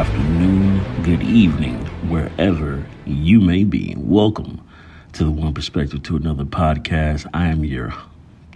[0.00, 1.76] afternoon, good evening,
[2.08, 3.94] wherever you may be.
[3.98, 4.66] Welcome
[5.12, 7.28] to the One Perspective to Another podcast.
[7.34, 7.92] I am your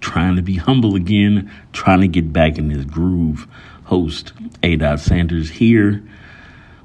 [0.01, 3.47] trying to be humble again, trying to get back in this groove
[3.85, 4.77] host, A.
[4.77, 6.03] Dot Sanders, here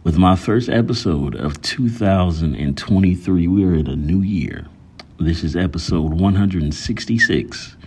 [0.04, 3.48] with my first episode of 2023.
[3.48, 4.66] We are in a new year.
[5.22, 7.78] This is episode 166.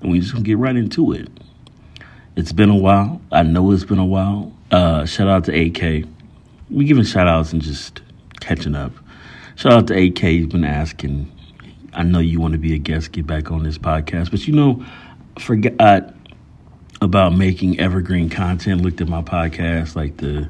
[0.00, 1.28] And we just gonna get right into it.
[2.36, 3.20] It's been a while.
[3.30, 4.54] I know it's been a while.
[4.70, 6.06] Uh, shout out to AK.
[6.70, 8.02] We giving shout outs and just
[8.40, 8.92] catching up.
[9.56, 10.18] Shout out to AK.
[10.18, 11.30] He's been asking.
[11.92, 14.54] I know you want to be a guest, get back on this podcast, but you
[14.54, 14.84] know,
[15.40, 16.14] forgot
[17.02, 18.82] about making evergreen content.
[18.82, 20.48] Looked at my podcast, like the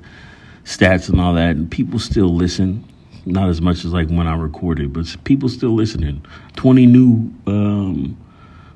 [0.64, 2.84] stats and all that, and people still listen.
[3.24, 6.24] Not as much as like when I recorded, but people still listening.
[6.56, 8.18] Twenty new um,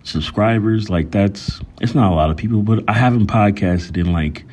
[0.05, 4.45] subscribers, like that's it's not a lot of people, but I haven't podcasted in like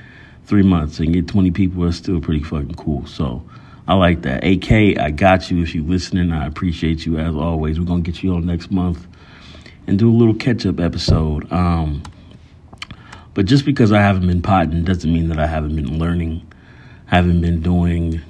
[0.45, 3.05] three months and get twenty people is still pretty fucking cool.
[3.05, 3.43] So
[3.87, 4.43] I like that.
[4.43, 6.31] AK, I got you if you're listening.
[6.31, 7.79] I appreciate you as always.
[7.79, 9.05] We're gonna get you on next month
[9.87, 11.51] and do a little catch up episode.
[11.51, 12.03] Um,
[13.33, 16.45] but just because I haven't been potting doesn't mean that I haven't been learning
[17.11, 18.21] haven't been doing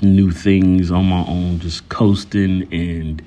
[0.00, 3.20] new things on my own, just coasting and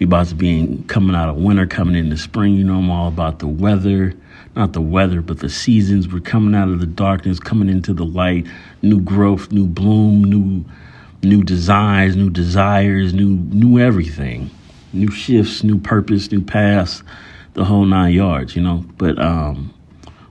[0.00, 2.54] we about to be coming out of winter, coming into spring.
[2.54, 4.14] You know, I'm all about the weather,
[4.56, 6.10] not the weather, but the seasons.
[6.10, 8.46] We're coming out of the darkness, coming into the light,
[8.80, 10.64] new growth, new bloom, new
[11.22, 14.48] new designs, new desires, new new everything,
[14.94, 17.02] new shifts, new purpose, new paths,
[17.52, 18.56] the whole nine yards.
[18.56, 19.74] You know, but um,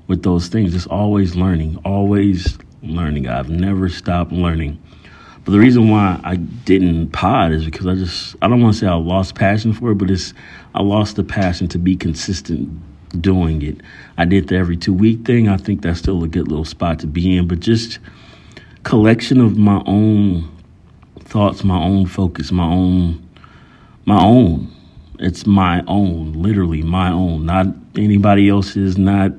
[0.07, 3.27] with those things, just always learning, always learning.
[3.27, 4.81] I've never stopped learning.
[5.49, 8.79] But the reason why I didn't pod is because I just I don't want to
[8.81, 10.31] say I lost passion for it, but it's
[10.75, 12.69] I lost the passion to be consistent
[13.19, 13.81] doing it.
[14.15, 15.47] I did the every two week thing.
[15.49, 17.97] I think that's still a good little spot to be in, but just
[18.83, 20.55] collection of my own
[21.21, 23.27] thoughts, my own focus, my own
[24.05, 24.71] my own.
[25.17, 29.31] It's my own, literally my own, not anybody else's, not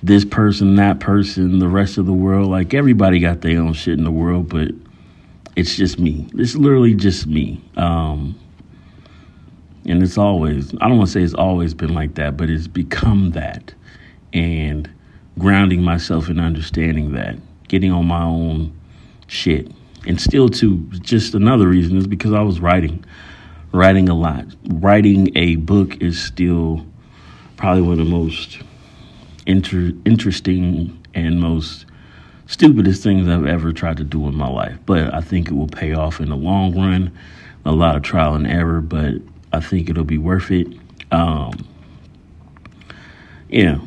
[0.00, 2.52] this person, that person, the rest of the world.
[2.52, 4.70] Like everybody got their own shit in the world, but
[5.56, 6.28] it's just me.
[6.34, 7.62] It's literally just me.
[7.76, 8.38] Um,
[9.86, 12.66] and it's always, I don't want to say it's always been like that, but it's
[12.66, 13.74] become that.
[14.32, 14.90] And
[15.38, 17.36] grounding myself in understanding that,
[17.68, 18.78] getting on my own
[19.26, 19.70] shit.
[20.06, 23.04] And still, too, just another reason is because I was writing,
[23.72, 24.46] writing a lot.
[24.68, 26.84] Writing a book is still
[27.56, 28.58] probably one of the most
[29.46, 31.86] inter- interesting and most
[32.46, 34.78] stupidest things I've ever tried to do in my life.
[34.86, 37.12] But I think it will pay off in the long run.
[37.64, 39.14] A lot of trial and error, but
[39.52, 40.66] I think it'll be worth it.
[41.10, 41.52] Um,
[43.48, 43.78] yeah,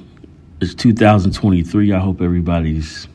[0.62, 1.94] it's 2023.
[1.94, 3.08] I hope everybody's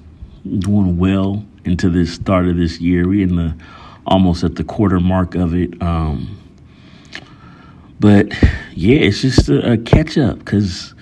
[0.59, 3.09] doing well into this start of this year.
[3.09, 3.57] We're in the
[4.07, 5.81] almost at the quarter mark of it.
[5.83, 6.39] Um,
[7.99, 8.33] but
[8.75, 10.95] yeah, it's just a, a catch up because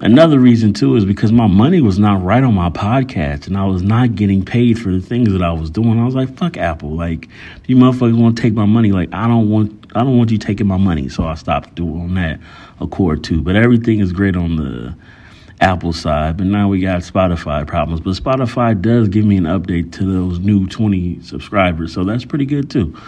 [0.00, 3.64] Another reason too is because my money was not right on my podcast and I
[3.64, 6.00] was not getting paid for the things that I was doing.
[6.00, 6.90] I was like, fuck Apple.
[6.90, 7.28] Like,
[7.66, 10.38] you motherfuckers want to take my money, like I don't want I don't want you
[10.38, 11.08] taking my money.
[11.08, 12.40] So I stopped doing that
[12.80, 13.40] accord too.
[13.40, 14.96] But everything is great on the
[15.60, 16.38] Apple side.
[16.38, 18.00] But now we got Spotify problems.
[18.00, 21.94] But Spotify does give me an update to those new 20 subscribers.
[21.94, 22.98] So that's pretty good too.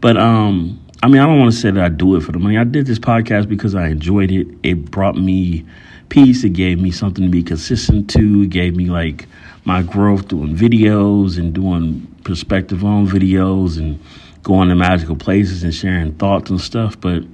[0.00, 2.38] But um I mean, I don't want to say that I do it for the
[2.38, 2.56] money.
[2.58, 4.48] I did this podcast because I enjoyed it.
[4.62, 5.64] It brought me
[6.08, 6.44] peace.
[6.44, 8.42] It gave me something to be consistent to.
[8.42, 9.26] It gave me like
[9.64, 14.00] my growth doing videos and doing perspective on videos and
[14.42, 17.00] going to magical places and sharing thoughts and stuff.
[17.00, 17.24] But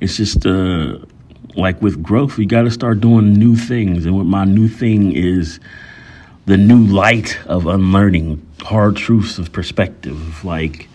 [0.00, 0.98] it's just uh,
[1.54, 4.06] like with growth, you got to start doing new things.
[4.06, 5.60] And what my new thing is
[6.46, 10.88] the new light of unlearning hard truths of perspective, like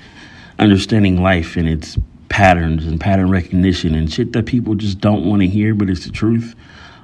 [0.59, 1.97] understanding life and its
[2.29, 6.05] patterns and pattern recognition and shit that people just don't want to hear, but it's
[6.05, 6.55] the truth.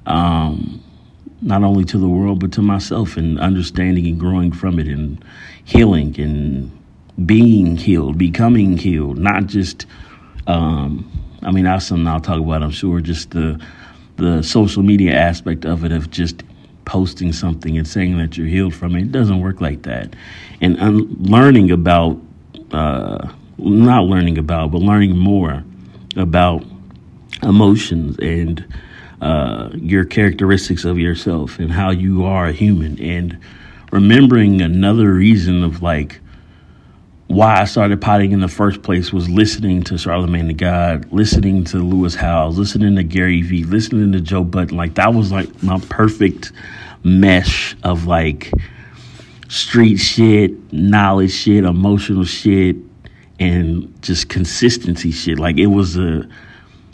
[0.06, 0.84] Um,
[1.42, 5.24] not only to the world, but to myself and understanding and growing from it and
[5.66, 6.72] healing and
[7.26, 9.86] being healed, becoming healed, not just,
[10.48, 11.10] um,
[11.42, 13.62] I mean, that's something I'll talk about, I'm sure, just the,
[14.18, 16.44] the social media aspect of it, of just
[16.86, 19.04] posting something and saying that you're healed from it.
[19.04, 20.16] It doesn't work like that.
[20.62, 22.20] And un- learning about,
[22.72, 23.32] uh,
[23.64, 25.64] not learning about, but learning more
[26.16, 26.64] about
[27.42, 28.66] emotions and
[29.22, 33.38] uh, your characteristics of yourself and how you are a human and
[33.92, 36.20] remembering another reason of like
[37.28, 41.64] why I started potting in the first place was listening to Charlemagne the God, listening
[41.66, 44.78] to Lewis Howes, listening to Gary Vee, listening to Joe Budden.
[44.78, 46.52] Like that was like my perfect
[47.04, 48.52] mesh of like
[49.48, 52.76] street shit, knowledge shit, emotional shit,
[53.40, 55.40] and just consistency shit.
[55.40, 56.28] Like it was a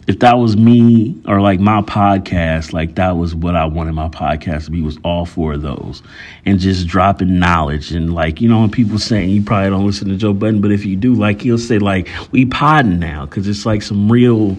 [0.09, 4.09] if that was me or like my podcast, like that was what I wanted my
[4.09, 6.01] podcast to be was all four of those.
[6.47, 10.09] And just dropping knowledge and like, you know, when people saying you probably don't listen
[10.09, 13.47] to Joe Budden, but if you do, like he'll say like we podding now because
[13.47, 14.57] it's like some real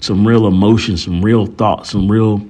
[0.00, 2.44] some real emotion, some real thought, some real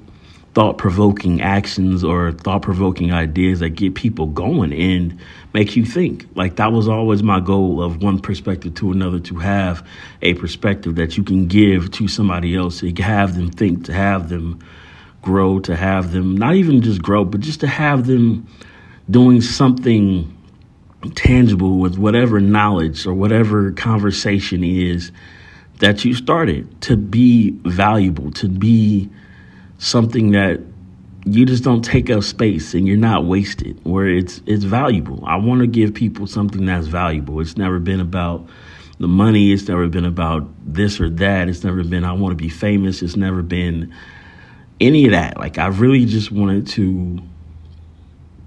[0.55, 5.19] thought provoking actions or thought provoking ideas that get people going and
[5.55, 6.27] make you think.
[6.35, 9.87] Like that was always my goal of one perspective to another to have
[10.21, 14.29] a perspective that you can give to somebody else, to have them think, to have
[14.29, 14.59] them
[15.23, 18.47] grow, to have them not even just grow, but just to have them
[19.11, 20.37] doing something
[21.15, 25.13] tangible with whatever knowledge or whatever conversation is
[25.79, 29.09] that you started to be valuable, to be
[29.83, 30.61] something that
[31.25, 35.25] you just don't take up space and you're not wasted where it's it's valuable.
[35.27, 37.41] I want to give people something that's valuable.
[37.41, 38.49] It's never been about
[38.99, 39.53] the money.
[39.53, 41.49] It's never been about this or that.
[41.49, 43.03] It's never been i want to be famous.
[43.03, 43.93] It's never been
[44.81, 45.37] any of that.
[45.37, 47.19] Like i really just wanted to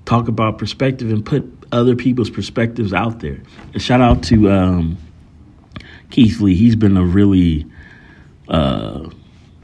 [0.06, 1.44] talk about perspective and put
[1.74, 3.42] other people's perspectives out there.
[3.74, 4.98] And shout out to um,
[6.12, 6.56] keith lee.
[6.56, 7.66] He's been a really
[8.48, 9.10] uh,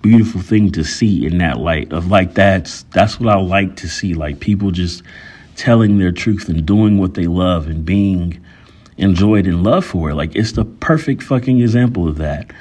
[0.02, 3.88] beautiful thing to see in that light of like that's that's what I like to
[3.88, 5.04] see like people just
[5.56, 8.44] telling their truth and doing what they love and being
[8.98, 10.16] enjoyed and loved for it.
[10.16, 12.52] Like it's the perfect fucking example of that.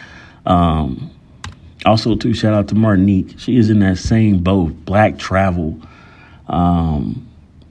[0.46, 1.10] Um,
[1.86, 3.38] also, too, shout out to Martinique.
[3.38, 4.84] She is in that same boat.
[4.84, 5.80] Black travel,
[6.48, 7.26] um,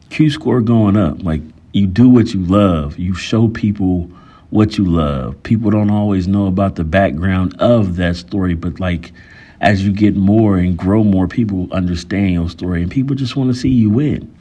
[0.10, 1.24] Q score going up.
[1.24, 1.42] Like
[1.74, 2.98] you do what you love.
[2.98, 4.10] You show people
[4.50, 5.42] what you love.
[5.44, 9.12] People don't always know about the background of that story, but like
[9.62, 13.54] as you get more and grow more, people understand your story and people just want
[13.54, 14.34] to see you win.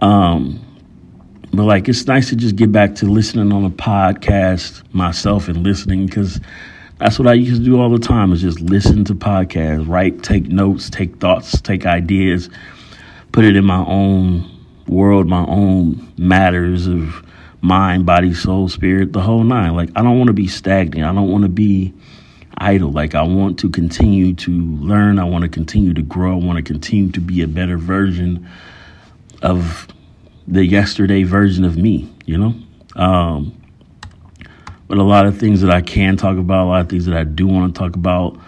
[0.00, 0.60] Um,
[1.52, 5.62] but like it's nice to just get back to listening on a podcast myself and
[5.62, 6.40] listening because
[6.98, 10.22] that's what I used to do all the time is just listen to podcasts, write,
[10.22, 12.48] take notes, take thoughts, take ideas,
[13.32, 14.48] put it in my own
[14.86, 17.24] world, my own matters of
[17.60, 19.74] mind, body, soul, spirit, the whole nine.
[19.74, 21.04] Like I don't want to be stagnant.
[21.04, 21.92] I don't want to be
[22.58, 22.90] idle.
[22.90, 25.18] Like I want to continue to learn.
[25.18, 26.32] I want to continue to grow.
[26.32, 28.48] I want to continue to be a better version
[29.42, 29.88] of
[30.46, 32.54] the yesterday version of me, you know?
[32.96, 33.56] Um,
[34.88, 37.16] but a lot of things that I can talk about, a lot of things that
[37.16, 38.38] I do want to talk about.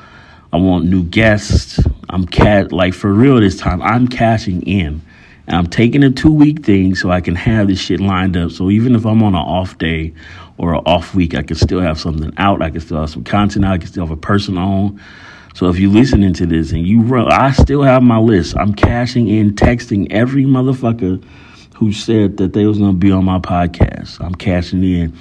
[0.53, 1.81] I want new guests.
[2.11, 3.83] I'm cat like for real this time.
[3.83, 5.03] I'm cashing in.
[5.47, 8.51] And I'm taking a two week thing so I can have this shit lined up.
[8.51, 10.15] So even if I'm on an off day
[10.57, 12.63] or an off week, I can still have something out.
[12.63, 13.73] I can still have some content out.
[13.73, 15.01] I can still have a person on.
[15.55, 18.57] So if you're listening to this and you run, I still have my list.
[18.57, 21.23] I'm cashing in, texting every motherfucker
[21.75, 24.21] who said that they was gonna be on my podcast.
[24.25, 25.17] I'm cashing in.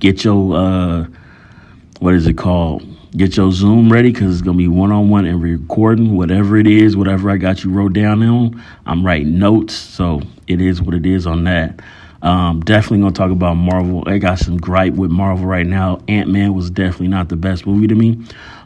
[0.00, 1.06] Get your uh,
[2.00, 2.95] what is it called?
[3.16, 6.66] Get your Zoom ready because it's gonna be one on one and recording whatever it
[6.66, 8.62] is, whatever I got you wrote down on.
[8.84, 11.80] I'm writing notes, so it is what it is on that.
[12.20, 14.04] Um, definitely gonna talk about Marvel.
[14.06, 16.02] I got some gripe with Marvel right now.
[16.08, 18.22] Ant Man was definitely not the best movie to me,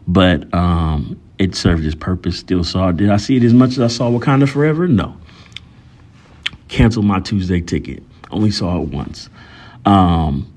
[0.09, 2.37] but um, it served its purpose.
[2.37, 2.97] Still saw it.
[2.97, 4.89] Did I see it as much as I saw Wakanda Forever?
[4.89, 5.17] No.
[6.67, 8.03] Canceled my Tuesday ticket.
[8.33, 9.31] Only saw it once.
[9.87, 10.53] Um,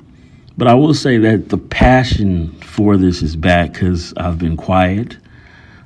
[0.57, 5.17] but I will say that the passion for this is back because I've been quiet.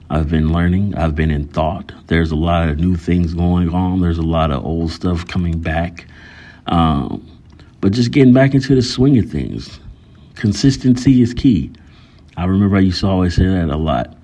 [0.09, 0.95] I've been learning.
[0.95, 1.91] I've been in thought.
[2.07, 4.01] There's a lot of new things going on.
[4.01, 6.05] There's a lot of old stuff coming back.
[6.67, 7.25] Um,
[7.81, 9.79] but just getting back into the swing of things.
[10.35, 11.71] Consistency is key.
[12.35, 14.15] I remember I used to always say that a lot.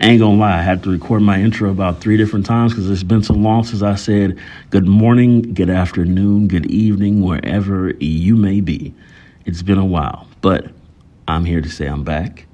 [0.00, 2.90] I ain't gonna lie, I had to record my intro about three different times because
[2.90, 4.38] it's been so long since I said
[4.70, 8.92] good morning, good afternoon, good evening, wherever you may be.
[9.44, 10.66] It's been a while, but
[11.26, 12.46] I'm here to say I'm back.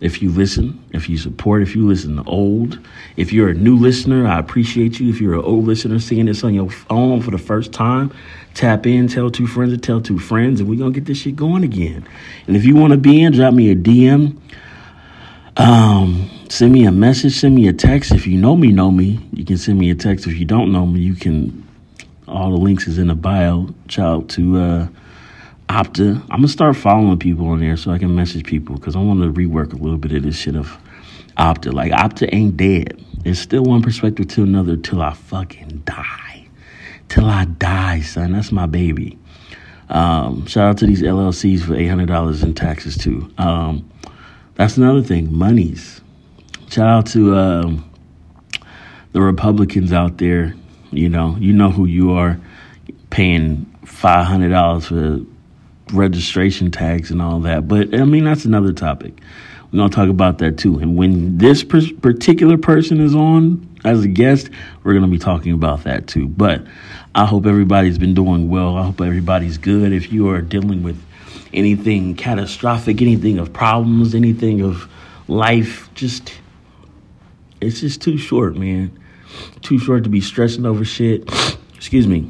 [0.00, 2.78] If you listen, if you support, if you listen to old,
[3.16, 5.10] if you're a new listener, I appreciate you.
[5.10, 8.10] If you're an old listener seeing this on your phone for the first time,
[8.54, 11.64] tap in, tell two friends, tell two friends, and we're gonna get this shit going
[11.64, 12.06] again.
[12.46, 14.38] And if you want to be in, drop me a DM.
[15.58, 18.12] Um, send me a message, send me a text.
[18.12, 19.20] If you know me, know me.
[19.34, 20.26] You can send me a text.
[20.26, 21.66] If you don't know me, you can.
[22.26, 23.74] All the links is in the bio.
[23.98, 24.88] Out to uh,
[25.70, 26.20] Opta.
[26.22, 29.20] I'm gonna start following people on there so I can message people because I want
[29.20, 30.76] to rework a little bit of this shit of
[31.36, 31.72] Opta.
[31.72, 33.04] Like Opta ain't dead.
[33.24, 36.48] It's still one perspective to another till I fucking die.
[37.08, 38.32] Till I die, son.
[38.32, 39.16] That's my baby.
[39.88, 43.32] Um, shout out to these LLCs for eight hundred dollars in taxes too.
[43.38, 43.88] Um,
[44.56, 45.32] that's another thing.
[45.32, 46.00] Monies.
[46.68, 47.90] Shout out to um,
[49.12, 50.52] the Republicans out there.
[50.90, 52.40] You know, you know who you are,
[53.10, 55.20] paying five hundred dollars for
[55.92, 57.68] registration tags and all that.
[57.68, 59.20] But I mean, that's another topic.
[59.72, 60.78] We're going to talk about that too.
[60.78, 64.50] And when this particular person is on as a guest,
[64.82, 66.26] we're going to be talking about that too.
[66.26, 66.66] But
[67.14, 68.76] I hope everybody's been doing well.
[68.76, 69.92] I hope everybody's good.
[69.92, 71.00] If you are dealing with
[71.52, 74.88] anything catastrophic, anything of problems, anything of
[75.28, 76.32] life, just
[77.60, 78.98] it's just too short, man.
[79.62, 81.30] Too short to be stressing over shit.
[81.76, 82.28] Excuse me.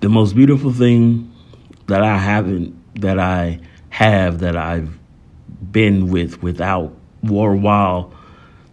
[0.00, 1.32] The most beautiful thing
[1.88, 4.98] that I haven't that I have that I've
[5.72, 6.94] been with without
[7.28, 8.12] or while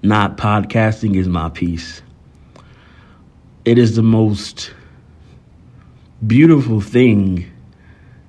[0.04, 2.02] not podcasting is my peace.
[3.64, 4.72] It is the most
[6.26, 7.52] beautiful thing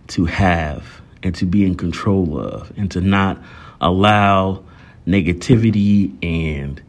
[0.08, 3.38] to have and to be in control of and to not
[3.80, 4.62] allow
[5.06, 6.80] negativity and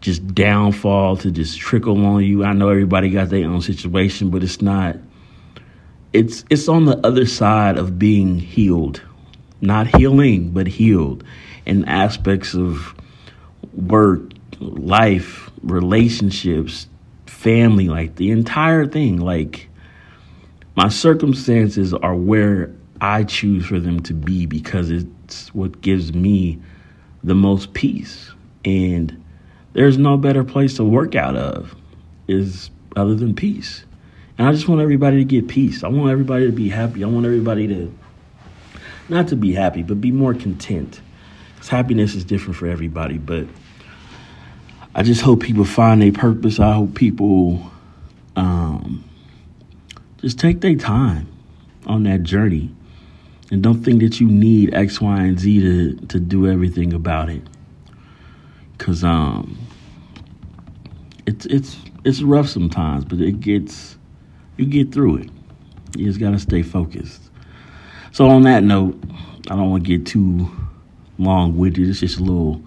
[0.00, 2.44] just downfall to just trickle on you.
[2.44, 4.96] I know everybody got their own situation, but it's not
[6.16, 9.02] it's it's on the other side of being healed.
[9.60, 11.24] Not healing, but healed
[11.66, 12.94] in aspects of
[13.74, 14.22] work,
[14.58, 16.88] life, relationships,
[17.26, 19.18] family, like the entire thing.
[19.18, 19.68] Like
[20.74, 26.58] my circumstances are where I choose for them to be because it's what gives me
[27.22, 28.30] the most peace.
[28.64, 29.22] And
[29.74, 31.74] there's no better place to work out of
[32.26, 33.84] is other than peace.
[34.38, 35.82] And I just want everybody to get peace.
[35.82, 37.02] I want everybody to be happy.
[37.02, 37.92] I want everybody to
[39.08, 41.00] not to be happy, but be more content.
[41.54, 43.18] Because happiness is different for everybody.
[43.18, 43.46] But
[44.94, 46.58] I just hope people find their purpose.
[46.58, 47.70] I hope people
[48.34, 49.04] um,
[50.18, 51.28] just take their time
[51.86, 52.74] on that journey
[53.50, 57.28] and don't think that you need X, Y, and Z to, to do everything about
[57.28, 57.42] it.
[58.78, 59.56] Cause um
[61.26, 63.96] it's it's it's rough sometimes, but it gets
[64.56, 65.30] you get through it.
[65.96, 67.22] You just gotta stay focused.
[68.12, 68.98] So on that note,
[69.50, 70.50] I don't want to get too
[71.18, 71.88] long with it.
[71.88, 72.62] It's just a little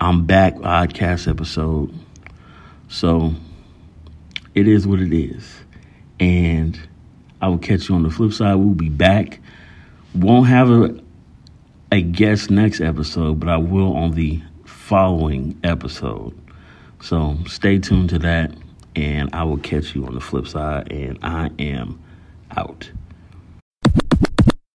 [0.00, 1.92] I'm back podcast episode.
[2.88, 3.34] So
[4.54, 5.60] it is what it is.
[6.20, 6.78] And
[7.40, 8.54] I will catch you on the flip side.
[8.56, 9.40] We'll be back.
[10.14, 11.00] Won't have a
[11.90, 16.38] a guest next episode, but I will on the following episode.
[17.00, 18.52] So stay tuned to that,
[18.98, 20.90] and I will catch you on the flip side.
[20.90, 22.02] And I am
[22.56, 22.90] out.